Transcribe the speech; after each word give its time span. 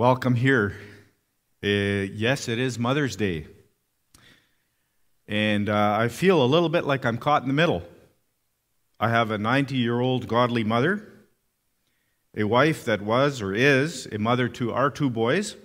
Welcome 0.00 0.34
here. 0.34 0.72
Uh, 1.62 2.08
yes, 2.14 2.48
it 2.48 2.58
is 2.58 2.78
Mother's 2.78 3.16
Day. 3.16 3.46
And 5.28 5.68
uh, 5.68 5.98
I 6.00 6.08
feel 6.08 6.42
a 6.42 6.46
little 6.46 6.70
bit 6.70 6.86
like 6.86 7.04
I'm 7.04 7.18
caught 7.18 7.42
in 7.42 7.48
the 7.48 7.52
middle. 7.54 7.82
I 8.98 9.10
have 9.10 9.30
a 9.30 9.36
90 9.36 9.76
year 9.76 10.00
old 10.00 10.26
godly 10.26 10.64
mother, 10.64 11.06
a 12.34 12.44
wife 12.44 12.82
that 12.86 13.02
was 13.02 13.42
or 13.42 13.52
is 13.52 14.06
a 14.06 14.18
mother 14.18 14.48
to 14.48 14.72
our 14.72 14.88
two 14.88 15.10
boys, 15.10 15.56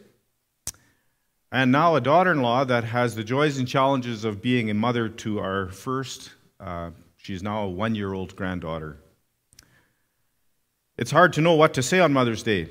and 1.49 1.71
now 1.71 1.95
a 1.95 2.01
daughter 2.01 2.33
in 2.33 2.41
law 2.41 2.65
that 2.65 2.83
has 2.83 3.15
the 3.15 3.23
joys 3.23 3.57
and 3.57 3.65
challenges 3.65 4.25
of 4.25 4.41
being 4.41 4.69
a 4.69 4.73
mother 4.73 5.07
to 5.07 5.39
our 5.39 5.69
first, 5.69 6.31
uh, 6.59 6.89
she's 7.15 7.41
now 7.41 7.61
a 7.61 7.69
one 7.69 7.95
year 7.95 8.11
old 8.11 8.35
granddaughter. 8.35 8.97
It's 10.97 11.11
hard 11.11 11.31
to 11.31 11.41
know 11.41 11.55
what 11.55 11.73
to 11.75 11.81
say 11.81 12.01
on 12.01 12.11
Mother's 12.11 12.43
Day. 12.43 12.67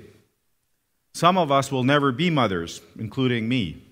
Some 1.14 1.38
of 1.38 1.52
us 1.52 1.70
will 1.70 1.84
never 1.84 2.10
be 2.10 2.28
mothers, 2.28 2.80
including 2.98 3.48
me. 3.48 3.82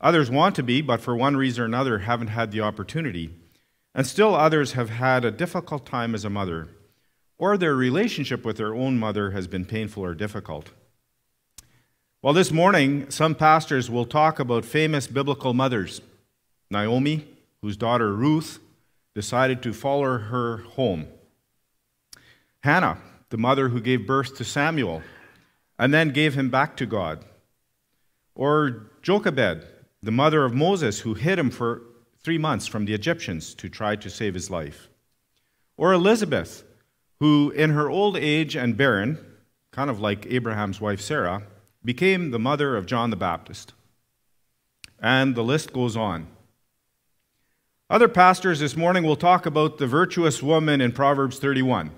Others 0.00 0.28
want 0.28 0.56
to 0.56 0.62
be, 0.62 0.80
but 0.80 1.00
for 1.00 1.14
one 1.14 1.36
reason 1.36 1.62
or 1.62 1.66
another 1.66 2.00
haven't 2.00 2.28
had 2.28 2.50
the 2.50 2.60
opportunity. 2.60 3.30
And 3.94 4.04
still 4.04 4.34
others 4.34 4.72
have 4.72 4.90
had 4.90 5.24
a 5.24 5.30
difficult 5.30 5.86
time 5.86 6.14
as 6.14 6.24
a 6.24 6.30
mother, 6.30 6.68
or 7.38 7.56
their 7.56 7.76
relationship 7.76 8.44
with 8.44 8.56
their 8.56 8.74
own 8.74 8.98
mother 8.98 9.30
has 9.30 9.46
been 9.46 9.64
painful 9.64 10.04
or 10.04 10.14
difficult. 10.14 10.70
Well, 12.22 12.34
this 12.34 12.50
morning, 12.50 13.08
some 13.10 13.34
pastors 13.36 13.88
will 13.88 14.04
talk 14.04 14.40
about 14.40 14.64
famous 14.64 15.06
biblical 15.06 15.54
mothers 15.54 16.00
Naomi, 16.70 17.26
whose 17.62 17.76
daughter 17.76 18.12
Ruth 18.12 18.58
decided 19.14 19.62
to 19.62 19.72
follow 19.72 20.18
her 20.18 20.58
home, 20.58 21.06
Hannah, 22.62 22.98
the 23.30 23.38
mother 23.38 23.68
who 23.68 23.80
gave 23.80 24.06
birth 24.06 24.36
to 24.36 24.44
Samuel 24.44 25.02
and 25.80 25.94
then 25.94 26.10
gave 26.10 26.34
him 26.34 26.50
back 26.50 26.76
to 26.76 26.84
God. 26.84 27.24
Or 28.34 28.90
Jochebed, 29.00 29.64
the 30.02 30.10
mother 30.10 30.44
of 30.44 30.52
Moses, 30.52 31.00
who 31.00 31.14
hid 31.14 31.38
him 31.38 31.50
for 31.50 31.80
three 32.22 32.36
months 32.36 32.66
from 32.66 32.84
the 32.84 32.92
Egyptians 32.92 33.54
to 33.54 33.70
try 33.70 33.96
to 33.96 34.10
save 34.10 34.34
his 34.34 34.50
life. 34.50 34.90
Or 35.78 35.94
Elizabeth, 35.94 36.64
who, 37.18 37.48
in 37.52 37.70
her 37.70 37.88
old 37.88 38.18
age 38.18 38.56
and 38.56 38.76
barren, 38.76 39.18
kind 39.70 39.88
of 39.88 40.00
like 40.00 40.26
Abraham's 40.26 40.82
wife 40.82 41.00
Sarah, 41.00 41.44
became 41.82 42.30
the 42.30 42.38
mother 42.38 42.76
of 42.76 42.84
John 42.84 43.08
the 43.08 43.16
Baptist. 43.16 43.72
And 45.00 45.34
the 45.34 45.42
list 45.42 45.72
goes 45.72 45.96
on. 45.96 46.26
Other 47.88 48.08
pastors 48.08 48.60
this 48.60 48.76
morning 48.76 49.02
will 49.02 49.16
talk 49.16 49.46
about 49.46 49.78
the 49.78 49.86
virtuous 49.86 50.42
woman 50.42 50.82
in 50.82 50.92
Proverbs 50.92 51.38
31. 51.38 51.90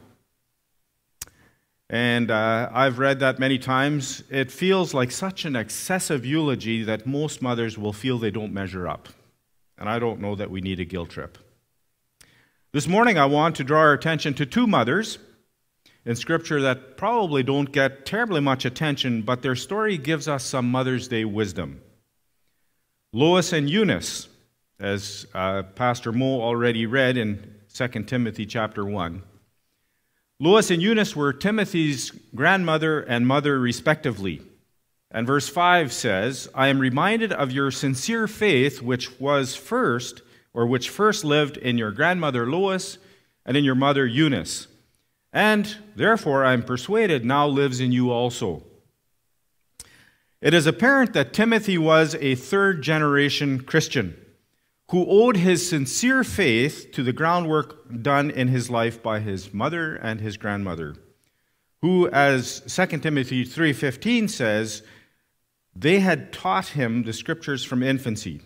And 1.92 2.30
uh, 2.30 2.70
I've 2.72 2.98
read 2.98 3.20
that 3.20 3.38
many 3.38 3.58
times. 3.58 4.22
It 4.30 4.50
feels 4.50 4.94
like 4.94 5.10
such 5.10 5.44
an 5.44 5.54
excessive 5.54 6.24
eulogy 6.24 6.82
that 6.84 7.06
most 7.06 7.42
mothers 7.42 7.76
will 7.76 7.92
feel 7.92 8.16
they 8.16 8.30
don't 8.30 8.54
measure 8.54 8.88
up. 8.88 9.10
And 9.76 9.90
I 9.90 9.98
don't 9.98 10.18
know 10.18 10.34
that 10.34 10.50
we 10.50 10.62
need 10.62 10.80
a 10.80 10.86
guilt 10.86 11.10
trip. 11.10 11.36
This 12.72 12.88
morning, 12.88 13.18
I 13.18 13.26
want 13.26 13.56
to 13.56 13.64
draw 13.64 13.80
our 13.80 13.92
attention 13.92 14.32
to 14.34 14.46
two 14.46 14.66
mothers 14.66 15.18
in 16.06 16.16
Scripture 16.16 16.62
that 16.62 16.96
probably 16.96 17.42
don't 17.42 17.70
get 17.70 18.06
terribly 18.06 18.40
much 18.40 18.64
attention, 18.64 19.20
but 19.20 19.42
their 19.42 19.54
story 19.54 19.98
gives 19.98 20.28
us 20.28 20.44
some 20.44 20.70
Mother's 20.70 21.08
Day 21.08 21.26
wisdom. 21.26 21.82
Lois 23.12 23.52
and 23.52 23.68
Eunice, 23.68 24.28
as 24.80 25.26
uh, 25.34 25.62
Pastor 25.62 26.10
Mo 26.10 26.40
already 26.40 26.86
read 26.86 27.18
in 27.18 27.54
2 27.74 27.88
Timothy 28.04 28.46
chapter 28.46 28.82
1. 28.82 29.22
Lois 30.42 30.72
and 30.72 30.82
Eunice 30.82 31.14
were 31.14 31.32
Timothy's 31.32 32.10
grandmother 32.34 32.98
and 32.98 33.28
mother, 33.28 33.60
respectively. 33.60 34.42
And 35.08 35.24
verse 35.24 35.48
5 35.48 35.92
says, 35.92 36.48
I 36.52 36.66
am 36.66 36.80
reminded 36.80 37.32
of 37.32 37.52
your 37.52 37.70
sincere 37.70 38.26
faith, 38.26 38.82
which 38.82 39.20
was 39.20 39.54
first, 39.54 40.22
or 40.52 40.66
which 40.66 40.90
first 40.90 41.24
lived 41.24 41.58
in 41.58 41.78
your 41.78 41.92
grandmother 41.92 42.44
Lois 42.44 42.98
and 43.46 43.56
in 43.56 43.62
your 43.62 43.76
mother 43.76 44.04
Eunice. 44.04 44.66
And 45.32 45.76
therefore 45.94 46.44
I 46.44 46.54
am 46.54 46.64
persuaded 46.64 47.24
now 47.24 47.46
lives 47.46 47.78
in 47.78 47.92
you 47.92 48.10
also. 48.10 48.64
It 50.40 50.54
is 50.54 50.66
apparent 50.66 51.12
that 51.12 51.32
Timothy 51.32 51.78
was 51.78 52.16
a 52.16 52.34
third 52.34 52.82
generation 52.82 53.60
Christian 53.62 54.16
who 54.92 55.06
owed 55.08 55.38
his 55.38 55.66
sincere 55.68 56.22
faith 56.22 56.92
to 56.92 57.02
the 57.02 57.14
groundwork 57.14 58.02
done 58.02 58.30
in 58.30 58.48
his 58.48 58.68
life 58.70 59.02
by 59.02 59.18
his 59.20 59.52
mother 59.52 59.96
and 59.96 60.20
his 60.20 60.36
grandmother 60.36 60.94
who 61.82 62.08
as 62.10 62.60
2 62.60 62.98
timothy 62.98 63.44
3.15 63.44 64.30
says 64.30 64.82
they 65.74 66.00
had 66.00 66.32
taught 66.32 66.68
him 66.68 67.02
the 67.04 67.12
scriptures 67.14 67.64
from 67.64 67.82
infancy. 67.82 68.42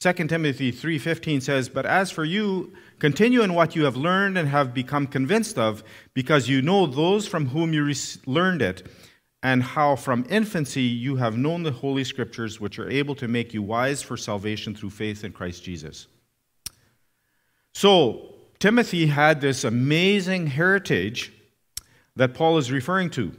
2 0.00 0.12
timothy 0.26 0.72
3.15 0.72 1.42
says 1.42 1.68
but 1.68 1.86
as 1.86 2.10
for 2.10 2.24
you 2.24 2.72
continue 2.98 3.42
in 3.42 3.54
what 3.54 3.76
you 3.76 3.84
have 3.84 3.96
learned 3.96 4.36
and 4.36 4.48
have 4.48 4.74
become 4.74 5.06
convinced 5.06 5.58
of 5.58 5.84
because 6.14 6.48
you 6.48 6.60
know 6.60 6.86
those 6.86 7.28
from 7.28 7.48
whom 7.48 7.72
you 7.72 7.94
learned 8.26 8.62
it 8.62 8.82
and 9.42 9.62
how 9.62 9.96
from 9.96 10.24
infancy 10.28 10.82
you 10.82 11.16
have 11.16 11.36
known 11.36 11.62
the 11.62 11.72
Holy 11.72 12.04
Scriptures, 12.04 12.60
which 12.60 12.78
are 12.78 12.88
able 12.88 13.14
to 13.16 13.26
make 13.26 13.52
you 13.52 13.62
wise 13.62 14.02
for 14.02 14.16
salvation 14.16 14.74
through 14.74 14.90
faith 14.90 15.24
in 15.24 15.32
Christ 15.32 15.64
Jesus. 15.64 16.06
So, 17.74 18.34
Timothy 18.58 19.06
had 19.06 19.40
this 19.40 19.64
amazing 19.64 20.46
heritage 20.46 21.32
that 22.14 22.34
Paul 22.34 22.58
is 22.58 22.70
referring 22.70 23.10
to. 23.10 23.34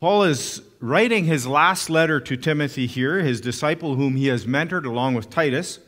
Paul 0.00 0.24
is 0.24 0.60
writing 0.80 1.24
his 1.24 1.46
last 1.46 1.88
letter 1.88 2.20
to 2.20 2.36
Timothy 2.36 2.86
here, 2.86 3.20
his 3.20 3.40
disciple 3.40 3.94
whom 3.94 4.16
he 4.16 4.26
has 4.26 4.46
mentored 4.46 4.84
along 4.84 5.14
with 5.14 5.30
Titus. 5.30 5.78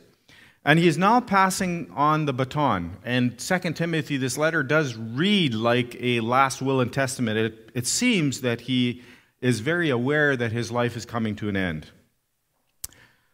And 0.67 0.79
he 0.79 0.87
is 0.87 0.97
now 0.97 1.21
passing 1.21 1.91
on 1.93 2.25
the 2.25 2.33
baton. 2.33 2.97
And 3.03 3.37
2 3.37 3.59
Timothy, 3.73 4.17
this 4.17 4.35
letter 4.35 4.63
does 4.63 4.95
read 4.95 5.53
like 5.53 5.95
a 5.99 6.21
last 6.21 6.59
will 6.59 6.81
and 6.81 6.91
testament. 6.91 7.37
It, 7.37 7.69
it 7.75 7.87
seems 7.87 8.41
that 8.41 8.61
he 8.61 9.03
is 9.41 9.59
very 9.59 9.91
aware 9.91 10.35
that 10.35 10.51
his 10.51 10.71
life 10.71 10.97
is 10.97 11.05
coming 11.05 11.35
to 11.35 11.49
an 11.49 11.55
end. 11.55 11.91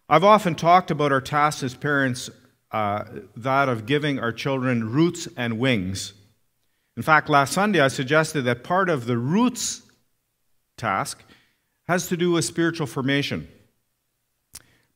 I've 0.09 0.25
often 0.25 0.55
talked 0.55 0.91
about 0.91 1.13
our 1.13 1.21
task 1.21 1.63
as 1.63 1.73
parents, 1.73 2.29
uh, 2.71 3.05
that 3.37 3.69
of 3.69 3.85
giving 3.85 4.19
our 4.19 4.33
children 4.33 4.91
roots 4.91 5.29
and 5.37 5.57
wings. 5.57 6.13
In 6.97 7.03
fact, 7.03 7.29
last 7.29 7.53
Sunday 7.53 7.79
I 7.79 7.87
suggested 7.87 8.41
that 8.41 8.65
part 8.65 8.89
of 8.89 9.05
the 9.05 9.17
roots 9.17 9.83
task 10.75 11.23
has 11.87 12.07
to 12.07 12.17
do 12.17 12.31
with 12.31 12.43
spiritual 12.43 12.87
formation. 12.87 13.47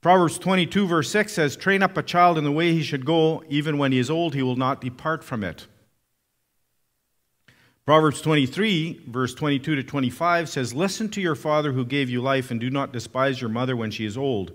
Proverbs 0.06 0.38
22, 0.38 0.86
verse 0.86 1.10
6 1.10 1.34
says, 1.34 1.56
Train 1.56 1.82
up 1.82 1.98
a 1.98 2.04
child 2.04 2.38
in 2.38 2.44
the 2.44 2.52
way 2.52 2.72
he 2.72 2.84
should 2.84 3.08
go, 3.08 3.44
even 3.50 3.80
when 3.80 3.92
he 3.92 3.98
is 3.98 4.12
old, 4.12 4.36
he 4.36 4.44
will 4.44 4.56
not 4.56 4.80
depart 4.80 5.24
from 5.24 5.44
it. 5.44 5.66
Proverbs 7.88 8.22
23, 8.22 9.02
verse 9.08 9.34
22 9.34 9.74
to 9.74 9.82
25 9.82 10.48
says, 10.48 10.76
Listen 10.76 11.10
to 11.10 11.22
your 11.22 11.34
father 11.34 11.72
who 11.72 11.84
gave 11.84 12.08
you 12.08 12.22
life, 12.22 12.52
and 12.52 12.60
do 12.60 12.70
not 12.70 12.94
despise 12.94 13.42
your 13.42 13.50
mother 13.50 13.76
when 13.76 13.90
she 13.90 14.06
is 14.06 14.16
old. 14.16 14.52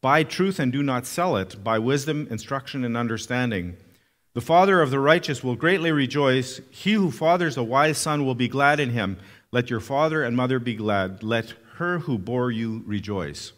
Buy 0.00 0.22
truth 0.22 0.60
and 0.60 0.70
do 0.70 0.84
not 0.84 1.04
sell 1.04 1.36
it. 1.36 1.64
Buy 1.64 1.80
wisdom, 1.80 2.28
instruction, 2.30 2.84
and 2.84 2.96
understanding. 2.96 3.76
The 4.34 4.40
father 4.40 4.80
of 4.80 4.92
the 4.92 5.00
righteous 5.00 5.42
will 5.42 5.56
greatly 5.56 5.90
rejoice. 5.90 6.60
He 6.70 6.92
who 6.92 7.10
fathers 7.10 7.56
a 7.56 7.64
wise 7.64 7.98
son 7.98 8.24
will 8.24 8.36
be 8.36 8.46
glad 8.46 8.78
in 8.78 8.90
him. 8.90 9.18
Let 9.50 9.68
your 9.68 9.80
father 9.80 10.22
and 10.22 10.36
mother 10.36 10.60
be 10.60 10.76
glad. 10.76 11.24
Let 11.24 11.54
her 11.78 11.98
who 11.98 12.18
bore 12.18 12.52
you 12.52 12.84
rejoice. 12.86 13.52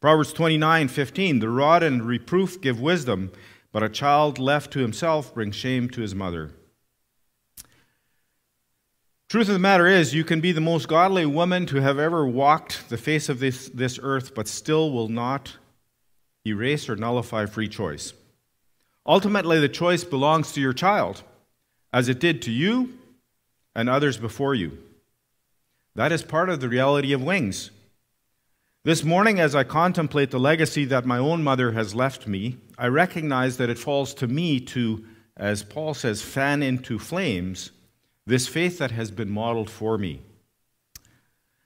Proverbs 0.00 0.32
29 0.32 0.88
15, 0.88 1.38
the 1.38 1.48
rod 1.48 1.82
and 1.82 2.02
reproof 2.02 2.60
give 2.60 2.80
wisdom, 2.80 3.32
but 3.72 3.82
a 3.82 3.88
child 3.88 4.38
left 4.38 4.72
to 4.72 4.80
himself 4.80 5.32
brings 5.34 5.56
shame 5.56 5.88
to 5.90 6.00
his 6.00 6.14
mother. 6.14 6.52
Truth 9.28 9.48
of 9.48 9.54
the 9.54 9.58
matter 9.58 9.86
is, 9.86 10.14
you 10.14 10.22
can 10.22 10.40
be 10.40 10.52
the 10.52 10.60
most 10.60 10.86
godly 10.86 11.26
woman 11.26 11.66
to 11.66 11.82
have 11.82 11.98
ever 11.98 12.26
walked 12.26 12.88
the 12.88 12.96
face 12.96 13.28
of 13.28 13.40
this, 13.40 13.68
this 13.70 13.98
earth, 14.00 14.34
but 14.34 14.46
still 14.46 14.92
will 14.92 15.08
not 15.08 15.56
erase 16.46 16.88
or 16.88 16.94
nullify 16.94 17.44
free 17.46 17.68
choice. 17.68 18.12
Ultimately, 19.04 19.58
the 19.58 19.68
choice 19.68 20.04
belongs 20.04 20.52
to 20.52 20.60
your 20.60 20.72
child, 20.72 21.22
as 21.92 22.08
it 22.08 22.20
did 22.20 22.40
to 22.42 22.52
you 22.52 22.98
and 23.74 23.88
others 23.88 24.16
before 24.16 24.54
you. 24.54 24.78
That 25.96 26.12
is 26.12 26.22
part 26.22 26.48
of 26.48 26.60
the 26.60 26.68
reality 26.68 27.12
of 27.12 27.22
wings. 27.22 27.70
This 28.86 29.02
morning, 29.02 29.40
as 29.40 29.56
I 29.56 29.64
contemplate 29.64 30.30
the 30.30 30.38
legacy 30.38 30.84
that 30.84 31.04
my 31.04 31.18
own 31.18 31.42
mother 31.42 31.72
has 31.72 31.92
left 31.92 32.28
me, 32.28 32.58
I 32.78 32.86
recognize 32.86 33.56
that 33.56 33.68
it 33.68 33.80
falls 33.80 34.14
to 34.14 34.28
me 34.28 34.60
to, 34.60 35.04
as 35.36 35.64
Paul 35.64 35.92
says, 35.92 36.22
fan 36.22 36.62
into 36.62 36.96
flames 36.96 37.72
this 38.28 38.46
faith 38.46 38.78
that 38.78 38.92
has 38.92 39.10
been 39.10 39.28
modeled 39.28 39.68
for 39.68 39.98
me, 39.98 40.22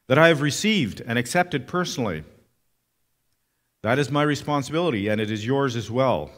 that 0.07 0.17
I 0.17 0.29
have 0.29 0.41
received 0.41 1.03
and 1.07 1.19
accepted 1.19 1.69
personally. 1.69 2.25
That 3.83 3.99
is 3.99 4.11
my 4.11 4.23
responsibility, 4.23 5.09
and 5.09 5.21
it 5.21 5.31
is 5.31 5.45
yours 5.45 5.77
as 5.77 5.91
well. 5.91 6.31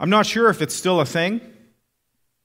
I'm 0.00 0.10
not 0.10 0.26
sure 0.26 0.50
if 0.50 0.60
it's 0.60 0.74
still 0.74 0.98
a 0.98 1.06
thing 1.06 1.40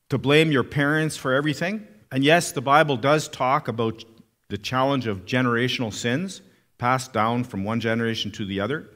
to 0.09 0.19
blame 0.19 0.51
your 0.51 0.63
parents 0.63 1.17
for 1.17 1.33
everything. 1.33 1.87
And 2.11 2.23
yes, 2.23 2.51
the 2.51 2.61
Bible 2.61 2.95
does 2.95 3.27
talk 3.27 3.67
about 3.67 4.05
the 4.49 4.57
challenge 4.59 5.07
of 5.07 5.25
generational 5.25 5.91
sins 5.91 6.41
passed 6.77 7.13
down 7.13 7.43
from 7.43 7.63
one 7.63 7.79
generation 7.79 8.31
to 8.31 8.45
the 8.45 8.59
other. 8.59 8.89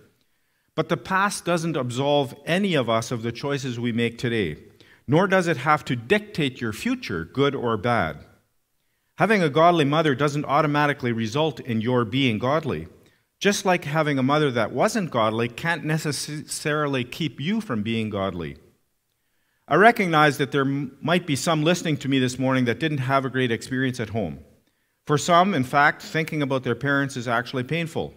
But 0.76 0.90
the 0.90 0.98
past 0.98 1.46
doesn't 1.46 1.76
absolve 1.76 2.34
any 2.46 2.76
of 2.76 2.90
us 2.90 3.12
of 3.12 3.24
the 3.24 3.32
choices 3.32 3.80
we 3.80 3.92
make 3.92 4.18
today, 4.18 4.58
nor 5.08 5.28
does 5.28 5.48
it 5.48 5.58
have 5.58 5.84
to 5.86 5.96
dictate 5.96 6.62
your 6.62 6.74
future, 6.74 7.26
good 7.26 7.54
or 7.54 7.76
bad. 7.78 8.26
Having 9.18 9.44
a 9.44 9.50
godly 9.50 9.86
mother 9.86 10.16
doesn't 10.16 10.46
automatically 10.46 11.12
result 11.12 11.60
in 11.60 11.82
your 11.82 12.06
being 12.06 12.40
godly. 12.40 12.88
Just 13.40 13.66
like 13.66 13.86
having 13.86 14.18
a 14.18 14.24
mother 14.24 14.52
that 14.52 14.72
wasn't 14.72 15.12
godly 15.12 15.48
can't 15.50 15.84
necessarily 15.84 17.04
keep 17.04 17.40
you 17.40 17.60
from 17.60 17.84
being 17.84 18.10
godly. 18.10 18.58
I 19.68 19.76
recognize 19.76 20.38
that 20.38 20.52
there 20.52 20.66
might 20.66 21.26
be 21.26 21.36
some 21.36 21.64
listening 21.64 21.98
to 21.98 22.10
me 22.10 22.20
this 22.20 22.38
morning 22.38 22.66
that 22.66 22.80
didn't 22.80 23.00
have 23.00 23.26
a 23.26 23.30
great 23.30 23.52
experience 23.52 24.00
at 24.00 24.10
home. 24.10 24.40
For 25.06 25.18
some, 25.18 25.54
in 25.54 25.64
fact, 25.64 26.02
thinking 26.02 26.42
about 26.42 26.64
their 26.64 26.76
parents 26.76 27.18
is 27.18 27.28
actually 27.28 27.64
painful. 27.64 28.14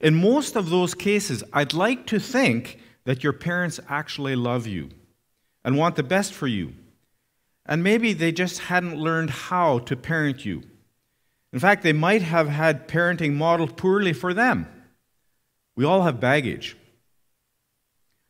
In 0.00 0.14
most 0.14 0.56
of 0.56 0.70
those 0.70 0.94
cases, 0.94 1.44
I'd 1.52 1.74
like 1.74 2.06
to 2.06 2.18
think 2.18 2.78
that 3.04 3.22
your 3.22 3.32
parents 3.32 3.80
actually 3.88 4.36
love 4.36 4.66
you 4.66 4.90
and 5.64 5.76
want 5.76 5.96
the 5.96 6.02
best 6.02 6.32
for 6.32 6.46
you. 6.46 6.74
And 7.66 7.82
maybe 7.82 8.12
they 8.12 8.32
just 8.32 8.60
hadn't 8.60 8.98
learned 8.98 9.30
how 9.30 9.78
to 9.80 9.96
parent 9.96 10.44
you. 10.44 10.62
In 11.52 11.58
fact, 11.58 11.82
they 11.82 11.92
might 11.92 12.22
have 12.22 12.48
had 12.48 12.88
parenting 12.88 13.34
modeled 13.34 13.76
poorly 13.76 14.12
for 14.12 14.32
them. 14.32 14.66
We 15.76 15.84
all 15.84 16.02
have 16.02 16.20
baggage. 16.20 16.76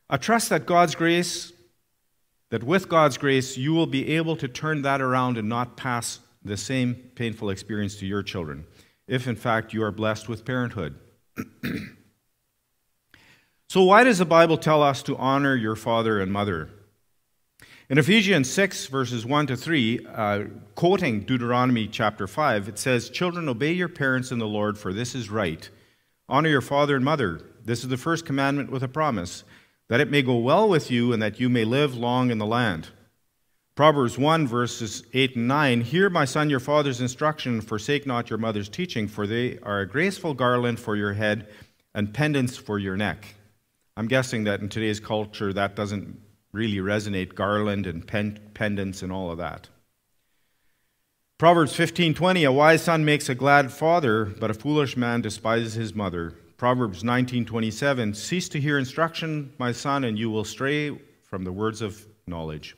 I 0.08 0.16
trust 0.16 0.48
that 0.48 0.66
God's 0.66 0.94
grace, 0.94 1.52
that 2.50 2.64
with 2.64 2.88
God's 2.88 3.16
grace, 3.16 3.56
you 3.56 3.72
will 3.72 3.86
be 3.86 4.16
able 4.16 4.36
to 4.36 4.48
turn 4.48 4.82
that 4.82 5.00
around 5.00 5.38
and 5.38 5.48
not 5.48 5.76
pass 5.76 6.18
the 6.42 6.56
same 6.56 6.94
painful 7.14 7.50
experience 7.50 7.96
to 7.96 8.06
your 8.06 8.22
children, 8.22 8.64
if 9.06 9.26
in 9.26 9.36
fact 9.36 9.72
you 9.72 9.82
are 9.82 9.92
blessed 9.92 10.28
with 10.28 10.44
parenthood. 10.44 10.98
so, 13.68 13.84
why 13.84 14.04
does 14.04 14.18
the 14.18 14.24
Bible 14.24 14.58
tell 14.58 14.82
us 14.82 15.02
to 15.02 15.16
honor 15.16 15.54
your 15.54 15.76
father 15.76 16.20
and 16.20 16.32
mother? 16.32 16.70
In 17.90 17.98
Ephesians 17.98 18.48
6, 18.48 18.86
verses 18.86 19.26
1 19.26 19.48
to 19.48 19.56
3, 19.56 20.06
uh, 20.06 20.44
quoting 20.76 21.22
Deuteronomy 21.22 21.88
chapter 21.88 22.28
5, 22.28 22.68
it 22.68 22.78
says, 22.78 23.10
Children, 23.10 23.48
obey 23.48 23.72
your 23.72 23.88
parents 23.88 24.30
in 24.30 24.38
the 24.38 24.46
Lord, 24.46 24.78
for 24.78 24.92
this 24.92 25.16
is 25.16 25.28
right. 25.28 25.68
Honor 26.28 26.48
your 26.48 26.60
father 26.60 26.94
and 26.94 27.04
mother. 27.04 27.40
This 27.64 27.82
is 27.82 27.88
the 27.88 27.96
first 27.96 28.24
commandment 28.24 28.70
with 28.70 28.84
a 28.84 28.88
promise, 28.88 29.42
that 29.88 29.98
it 29.98 30.08
may 30.08 30.22
go 30.22 30.36
well 30.36 30.68
with 30.68 30.88
you 30.88 31.12
and 31.12 31.20
that 31.20 31.40
you 31.40 31.48
may 31.48 31.64
live 31.64 31.96
long 31.96 32.30
in 32.30 32.38
the 32.38 32.46
land. 32.46 32.90
Proverbs 33.80 34.18
1, 34.18 34.46
verses 34.46 35.04
8 35.14 35.36
and 35.36 35.48
9 35.48 35.80
Hear, 35.80 36.10
my 36.10 36.26
son, 36.26 36.50
your 36.50 36.60
father's 36.60 37.00
instruction, 37.00 37.54
and 37.54 37.64
forsake 37.66 38.06
not 38.06 38.28
your 38.28 38.38
mother's 38.38 38.68
teaching, 38.68 39.08
for 39.08 39.26
they 39.26 39.58
are 39.62 39.80
a 39.80 39.88
graceful 39.88 40.34
garland 40.34 40.78
for 40.78 40.96
your 40.96 41.14
head 41.14 41.48
and 41.94 42.12
pendants 42.12 42.58
for 42.58 42.78
your 42.78 42.94
neck. 42.94 43.36
I'm 43.96 44.06
guessing 44.06 44.44
that 44.44 44.60
in 44.60 44.68
today's 44.68 45.00
culture 45.00 45.54
that 45.54 45.76
doesn't 45.76 46.20
really 46.52 46.76
resonate 46.76 47.34
garland 47.34 47.86
and 47.86 48.06
pen- 48.06 48.38
pendants 48.52 49.00
and 49.00 49.10
all 49.10 49.30
of 49.30 49.38
that. 49.38 49.70
Proverbs 51.38 51.72
15:20 51.72 52.44
A 52.44 52.52
wise 52.52 52.82
son 52.82 53.02
makes 53.06 53.30
a 53.30 53.34
glad 53.34 53.72
father, 53.72 54.26
but 54.26 54.50
a 54.50 54.60
foolish 54.62 54.94
man 54.94 55.22
despises 55.22 55.72
his 55.72 55.94
mother. 55.94 56.34
Proverbs 56.58 57.02
19:27 57.02 58.14
Cease 58.14 58.50
to 58.50 58.60
hear 58.60 58.76
instruction, 58.76 59.54
my 59.56 59.72
son, 59.72 60.04
and 60.04 60.18
you 60.18 60.28
will 60.28 60.44
stray 60.44 61.00
from 61.22 61.44
the 61.44 61.52
words 61.52 61.80
of 61.80 62.06
knowledge. 62.26 62.76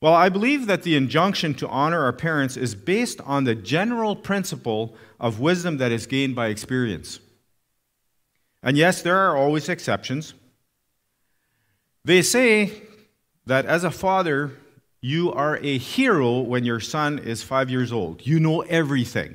Well, 0.00 0.14
I 0.14 0.30
believe 0.30 0.66
that 0.66 0.82
the 0.82 0.96
injunction 0.96 1.52
to 1.54 1.68
honor 1.68 2.02
our 2.04 2.12
parents 2.12 2.56
is 2.56 2.74
based 2.74 3.20
on 3.20 3.44
the 3.44 3.54
general 3.54 4.16
principle 4.16 4.94
of 5.18 5.40
wisdom 5.40 5.76
that 5.76 5.92
is 5.92 6.06
gained 6.06 6.34
by 6.34 6.48
experience. 6.48 7.20
And 8.62 8.78
yes, 8.78 9.02
there 9.02 9.18
are 9.18 9.36
always 9.36 9.68
exceptions. 9.68 10.32
They 12.04 12.22
say 12.22 12.82
that 13.44 13.66
as 13.66 13.84
a 13.84 13.90
father, 13.90 14.52
you 15.02 15.32
are 15.32 15.58
a 15.58 15.76
hero 15.76 16.40
when 16.40 16.64
your 16.64 16.80
son 16.80 17.18
is 17.18 17.42
five 17.42 17.70
years 17.70 17.92
old. 17.92 18.26
You 18.26 18.40
know 18.40 18.62
everything. 18.62 19.34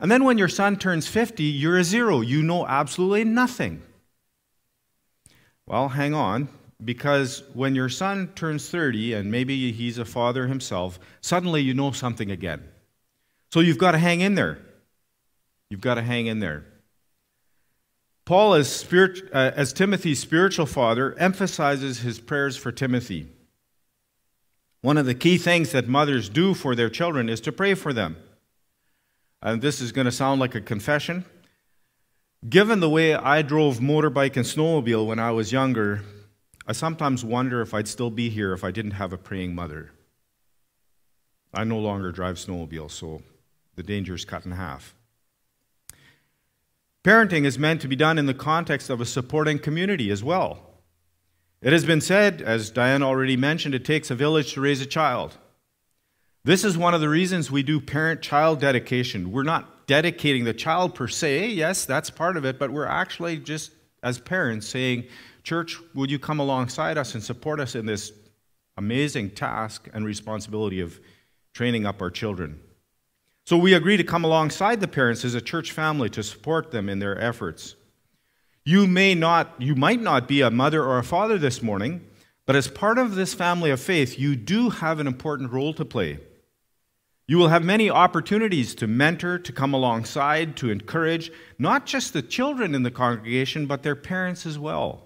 And 0.00 0.10
then 0.10 0.24
when 0.24 0.38
your 0.38 0.48
son 0.48 0.76
turns 0.76 1.08
50, 1.08 1.42
you're 1.42 1.78
a 1.78 1.84
zero. 1.84 2.20
You 2.20 2.42
know 2.42 2.66
absolutely 2.66 3.24
nothing. 3.24 3.82
Well, 5.66 5.90
hang 5.90 6.14
on. 6.14 6.48
Because 6.84 7.42
when 7.54 7.74
your 7.74 7.88
son 7.88 8.28
turns 8.34 8.68
30 8.70 9.14
and 9.14 9.30
maybe 9.30 9.72
he's 9.72 9.98
a 9.98 10.04
father 10.04 10.46
himself, 10.46 11.00
suddenly 11.20 11.60
you 11.60 11.74
know 11.74 11.90
something 11.90 12.30
again. 12.30 12.62
So 13.52 13.60
you've 13.60 13.78
got 13.78 13.92
to 13.92 13.98
hang 13.98 14.20
in 14.20 14.34
there. 14.34 14.58
You've 15.70 15.80
got 15.80 15.94
to 15.94 16.02
hang 16.02 16.26
in 16.26 16.40
there. 16.40 16.64
Paul, 18.24 18.54
as, 18.54 18.70
spirit, 18.70 19.22
uh, 19.32 19.52
as 19.56 19.72
Timothy's 19.72 20.20
spiritual 20.20 20.66
father, 20.66 21.18
emphasizes 21.18 22.00
his 22.00 22.20
prayers 22.20 22.56
for 22.56 22.70
Timothy. 22.70 23.26
One 24.82 24.98
of 24.98 25.06
the 25.06 25.14
key 25.14 25.38
things 25.38 25.72
that 25.72 25.88
mothers 25.88 26.28
do 26.28 26.54
for 26.54 26.74
their 26.74 26.90
children 26.90 27.28
is 27.28 27.40
to 27.40 27.52
pray 27.52 27.74
for 27.74 27.92
them. 27.92 28.16
And 29.42 29.62
this 29.62 29.80
is 29.80 29.92
going 29.92 30.04
to 30.04 30.12
sound 30.12 30.40
like 30.40 30.54
a 30.54 30.60
confession. 30.60 31.24
Given 32.48 32.80
the 32.80 32.90
way 32.90 33.14
I 33.14 33.42
drove 33.42 33.78
motorbike 33.78 34.36
and 34.36 34.44
snowmobile 34.44 35.06
when 35.06 35.18
I 35.18 35.32
was 35.32 35.50
younger, 35.50 36.02
I 36.68 36.72
sometimes 36.72 37.24
wonder 37.24 37.62
if 37.62 37.72
I'd 37.72 37.88
still 37.88 38.10
be 38.10 38.28
here 38.28 38.52
if 38.52 38.62
I 38.62 38.70
didn't 38.70 38.90
have 38.90 39.14
a 39.14 39.16
praying 39.16 39.54
mother. 39.54 39.90
I 41.54 41.64
no 41.64 41.78
longer 41.78 42.12
drive 42.12 42.36
snowmobiles, 42.36 42.90
so 42.90 43.22
the 43.74 43.82
danger 43.82 44.14
is 44.14 44.26
cut 44.26 44.44
in 44.44 44.52
half. 44.52 44.94
Parenting 47.02 47.46
is 47.46 47.58
meant 47.58 47.80
to 47.80 47.88
be 47.88 47.96
done 47.96 48.18
in 48.18 48.26
the 48.26 48.34
context 48.34 48.90
of 48.90 49.00
a 49.00 49.06
supporting 49.06 49.58
community 49.58 50.10
as 50.10 50.22
well. 50.22 50.60
It 51.62 51.72
has 51.72 51.86
been 51.86 52.02
said, 52.02 52.42
as 52.42 52.68
Diane 52.68 53.02
already 53.02 53.36
mentioned, 53.36 53.74
it 53.74 53.86
takes 53.86 54.10
a 54.10 54.14
village 54.14 54.52
to 54.52 54.60
raise 54.60 54.82
a 54.82 54.86
child. 54.86 55.38
This 56.44 56.64
is 56.64 56.76
one 56.76 56.92
of 56.92 57.00
the 57.00 57.08
reasons 57.08 57.50
we 57.50 57.62
do 57.62 57.80
parent 57.80 58.20
child 58.20 58.60
dedication. 58.60 59.32
We're 59.32 59.42
not 59.42 59.86
dedicating 59.86 60.44
the 60.44 60.52
child 60.52 60.94
per 60.94 61.08
se, 61.08 61.48
yes, 61.48 61.86
that's 61.86 62.10
part 62.10 62.36
of 62.36 62.44
it, 62.44 62.58
but 62.58 62.70
we're 62.70 62.84
actually 62.84 63.38
just, 63.38 63.72
as 64.02 64.18
parents, 64.18 64.68
saying, 64.68 65.04
Church, 65.42 65.78
would 65.94 66.10
you 66.10 66.18
come 66.18 66.40
alongside 66.40 66.98
us 66.98 67.14
and 67.14 67.22
support 67.22 67.58
us 67.58 67.74
in 67.74 67.86
this 67.86 68.12
amazing 68.76 69.30
task 69.30 69.88
and 69.92 70.04
responsibility 70.04 70.80
of 70.80 71.00
training 71.54 71.86
up 71.86 72.02
our 72.02 72.10
children? 72.10 72.60
So 73.46 73.56
we 73.56 73.72
agree 73.72 73.96
to 73.96 74.04
come 74.04 74.24
alongside 74.24 74.80
the 74.80 74.88
parents 74.88 75.24
as 75.24 75.34
a 75.34 75.40
church 75.40 75.72
family 75.72 76.10
to 76.10 76.22
support 76.22 76.70
them 76.70 76.88
in 76.88 76.98
their 76.98 77.18
efforts. 77.18 77.76
You 78.64 78.86
may 78.86 79.14
not, 79.14 79.54
you 79.58 79.74
might 79.74 80.02
not 80.02 80.28
be 80.28 80.42
a 80.42 80.50
mother 80.50 80.84
or 80.84 80.98
a 80.98 81.02
father 81.02 81.38
this 81.38 81.62
morning, 81.62 82.06
but 82.44 82.56
as 82.56 82.68
part 82.68 82.98
of 82.98 83.14
this 83.14 83.32
family 83.32 83.70
of 83.70 83.80
faith, 83.80 84.18
you 84.18 84.36
do 84.36 84.68
have 84.68 85.00
an 85.00 85.06
important 85.06 85.50
role 85.50 85.72
to 85.72 85.86
play. 85.86 86.18
You 87.30 87.36
will 87.36 87.48
have 87.48 87.62
many 87.62 87.90
opportunities 87.90 88.74
to 88.76 88.86
mentor, 88.86 89.38
to 89.38 89.52
come 89.52 89.74
alongside, 89.74 90.56
to 90.56 90.70
encourage 90.70 91.30
not 91.58 91.84
just 91.84 92.14
the 92.14 92.22
children 92.22 92.74
in 92.74 92.84
the 92.84 92.90
congregation, 92.90 93.66
but 93.66 93.82
their 93.82 93.94
parents 93.94 94.46
as 94.46 94.58
well. 94.58 95.02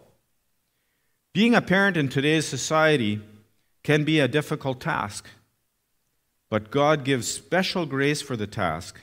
Being 1.34 1.56
a 1.56 1.60
parent 1.60 1.96
in 1.96 2.08
today's 2.08 2.46
society 2.46 3.20
can 3.82 4.04
be 4.04 4.20
a 4.20 4.28
difficult 4.28 4.80
task, 4.80 5.26
but 6.48 6.70
God 6.70 7.04
gives 7.04 7.26
special 7.26 7.86
grace 7.86 8.22
for 8.22 8.36
the 8.36 8.46
task, 8.46 9.00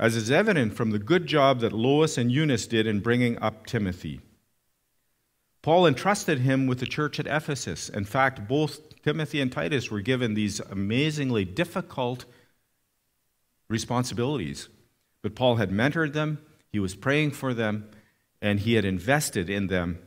as 0.00 0.16
is 0.16 0.28
evident 0.28 0.74
from 0.74 0.90
the 0.90 0.98
good 0.98 1.28
job 1.28 1.60
that 1.60 1.72
Lois 1.72 2.18
and 2.18 2.32
Eunice 2.32 2.66
did 2.66 2.88
in 2.88 2.98
bringing 2.98 3.40
up 3.40 3.66
Timothy. 3.66 4.20
Paul 5.62 5.86
entrusted 5.86 6.40
him 6.40 6.66
with 6.66 6.80
the 6.80 6.86
church 6.86 7.20
at 7.20 7.26
Ephesus. 7.26 7.88
In 7.88 8.04
fact, 8.04 8.48
both 8.48 8.80
Timothy 9.02 9.40
and 9.40 9.50
Titus 9.50 9.90
were 9.90 10.00
given 10.00 10.34
these 10.34 10.58
amazingly 10.58 11.44
difficult 11.44 12.24
responsibilities. 13.68 14.68
But 15.22 15.36
Paul 15.36 15.56
had 15.56 15.70
mentored 15.70 16.12
them, 16.12 16.38
he 16.72 16.80
was 16.80 16.96
praying 16.96 17.30
for 17.30 17.54
them, 17.54 17.88
and 18.40 18.60
he 18.60 18.74
had 18.74 18.84
invested 18.84 19.48
in 19.48 19.68
them 19.68 20.00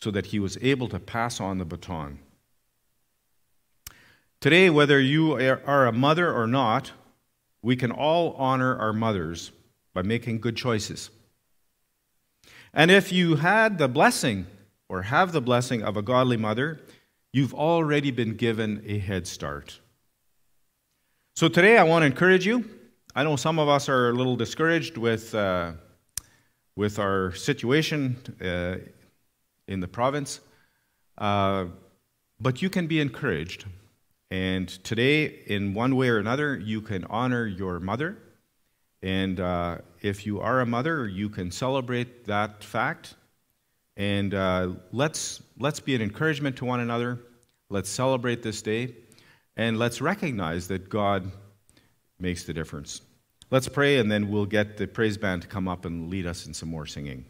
so 0.00 0.10
that 0.10 0.26
he 0.26 0.38
was 0.38 0.56
able 0.62 0.88
to 0.88 0.98
pass 0.98 1.40
on 1.40 1.58
the 1.58 1.64
baton. 1.66 2.18
Today, 4.40 4.70
whether 4.70 4.98
you 4.98 5.34
are 5.34 5.86
a 5.86 5.92
mother 5.92 6.32
or 6.32 6.46
not, 6.46 6.90
we 7.60 7.76
can 7.76 7.92
all 7.92 8.32
honor 8.32 8.76
our 8.76 8.92
mothers 8.92 9.52
by 9.92 10.02
making 10.02 10.40
good 10.40 10.56
choices. 10.56 11.10
And 12.72 12.90
if 12.90 13.12
you 13.12 13.36
had 13.36 13.78
the 13.78 13.88
blessing 13.88 14.46
or 14.92 15.00
have 15.00 15.32
the 15.32 15.40
blessing 15.40 15.82
of 15.82 15.96
a 15.96 16.02
godly 16.02 16.36
mother, 16.36 16.78
you've 17.32 17.54
already 17.54 18.10
been 18.10 18.36
given 18.36 18.84
a 18.86 18.98
head 18.98 19.26
start. 19.26 19.80
So 21.34 21.48
today, 21.48 21.78
I 21.78 21.82
want 21.84 22.02
to 22.02 22.06
encourage 22.06 22.44
you. 22.44 22.68
I 23.16 23.24
know 23.24 23.36
some 23.36 23.58
of 23.58 23.70
us 23.70 23.88
are 23.88 24.10
a 24.10 24.12
little 24.12 24.36
discouraged 24.36 24.98
with, 24.98 25.34
uh, 25.34 25.72
with 26.76 26.98
our 26.98 27.32
situation 27.32 28.18
uh, 28.38 28.86
in 29.66 29.80
the 29.80 29.88
province. 29.88 30.40
Uh, 31.16 31.68
but 32.38 32.60
you 32.60 32.68
can 32.68 32.86
be 32.86 33.00
encouraged. 33.00 33.64
And 34.30 34.68
today, 34.84 35.24
in 35.46 35.72
one 35.72 35.96
way 35.96 36.10
or 36.10 36.18
another, 36.18 36.58
you 36.58 36.82
can 36.82 37.06
honor 37.06 37.46
your 37.46 37.80
mother. 37.80 38.18
And 39.02 39.40
uh, 39.40 39.78
if 40.02 40.26
you 40.26 40.40
are 40.40 40.60
a 40.60 40.66
mother, 40.66 41.08
you 41.08 41.30
can 41.30 41.50
celebrate 41.50 42.26
that 42.26 42.62
fact. 42.62 43.14
And 43.96 44.34
uh, 44.34 44.70
let's, 44.92 45.42
let's 45.58 45.80
be 45.80 45.94
an 45.94 46.02
encouragement 46.02 46.56
to 46.56 46.64
one 46.64 46.80
another. 46.80 47.20
Let's 47.68 47.90
celebrate 47.90 48.42
this 48.42 48.62
day. 48.62 48.94
And 49.56 49.78
let's 49.78 50.00
recognize 50.00 50.68
that 50.68 50.88
God 50.88 51.30
makes 52.18 52.44
the 52.44 52.54
difference. 52.54 53.02
Let's 53.50 53.68
pray, 53.68 53.98
and 53.98 54.10
then 54.10 54.30
we'll 54.30 54.46
get 54.46 54.78
the 54.78 54.86
praise 54.86 55.18
band 55.18 55.42
to 55.42 55.48
come 55.48 55.68
up 55.68 55.84
and 55.84 56.08
lead 56.08 56.26
us 56.26 56.46
in 56.46 56.54
some 56.54 56.70
more 56.70 56.86
singing. 56.86 57.26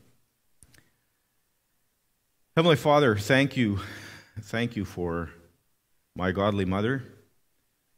Heavenly 2.56 2.76
Father, 2.76 3.16
thank 3.16 3.56
you. 3.56 3.80
Thank 4.42 4.76
you 4.76 4.84
for 4.84 5.30
my 6.14 6.30
godly 6.30 6.64
mother, 6.64 7.02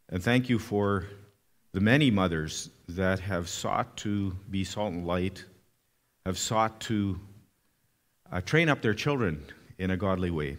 and 0.08 0.22
thank 0.22 0.48
you 0.48 0.58
for 0.58 1.06
the 1.72 1.80
many 1.80 2.10
mothers 2.10 2.70
that 2.88 3.20
have 3.20 3.48
sought 3.48 3.96
to 3.98 4.30
be 4.50 4.64
salt 4.64 4.92
and 4.92 5.06
light, 5.06 5.44
have 6.24 6.38
sought 6.38 6.80
to 6.80 7.20
uh, 8.34 8.40
train 8.40 8.68
up 8.68 8.82
their 8.82 8.94
children 8.94 9.46
in 9.78 9.92
a 9.92 9.96
godly 9.96 10.30
way. 10.30 10.58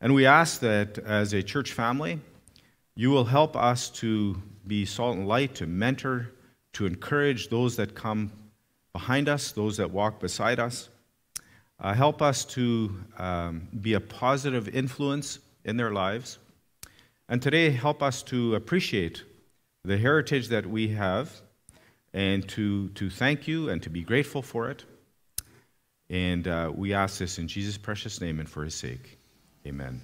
And 0.00 0.14
we 0.14 0.24
ask 0.24 0.60
that 0.60 0.98
as 0.98 1.34
a 1.34 1.42
church 1.42 1.72
family, 1.72 2.18
you 2.94 3.10
will 3.10 3.26
help 3.26 3.54
us 3.56 3.90
to 3.90 4.40
be 4.66 4.86
salt 4.86 5.16
and 5.16 5.28
light, 5.28 5.54
to 5.56 5.66
mentor, 5.66 6.32
to 6.72 6.86
encourage 6.86 7.48
those 7.48 7.76
that 7.76 7.94
come 7.94 8.32
behind 8.94 9.28
us, 9.28 9.52
those 9.52 9.76
that 9.76 9.90
walk 9.90 10.18
beside 10.18 10.58
us. 10.58 10.88
Uh, 11.78 11.92
help 11.92 12.22
us 12.22 12.46
to 12.46 13.04
um, 13.18 13.68
be 13.82 13.92
a 13.92 14.00
positive 14.00 14.66
influence 14.68 15.40
in 15.66 15.76
their 15.76 15.90
lives. 15.90 16.38
And 17.28 17.42
today, 17.42 17.68
help 17.68 18.02
us 18.02 18.22
to 18.24 18.54
appreciate 18.54 19.24
the 19.84 19.98
heritage 19.98 20.48
that 20.48 20.64
we 20.64 20.88
have 20.88 21.32
and 22.14 22.48
to, 22.48 22.88
to 22.90 23.10
thank 23.10 23.46
you 23.46 23.68
and 23.68 23.82
to 23.82 23.90
be 23.90 24.00
grateful 24.00 24.40
for 24.40 24.70
it. 24.70 24.86
And 26.08 26.46
uh, 26.46 26.72
we 26.74 26.94
ask 26.94 27.18
this 27.18 27.38
in 27.38 27.48
Jesus' 27.48 27.78
precious 27.78 28.20
name 28.20 28.38
and 28.38 28.48
for 28.48 28.64
his 28.64 28.74
sake. 28.74 29.18
Amen. 29.66 30.00